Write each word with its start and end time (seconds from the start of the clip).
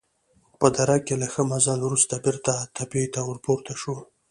په 0.59 0.67
دره 0.75 0.97
کې 1.05 1.15
له 1.21 1.27
ښه 1.33 1.41
مزل 1.51 1.79
وروسته 1.83 2.15
بېرته 2.25 2.51
تپې 2.75 3.03
ته 3.13 3.19
ورپورته 3.29 3.71
شوو. 3.81 3.97